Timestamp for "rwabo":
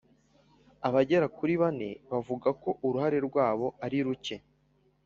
3.27-3.67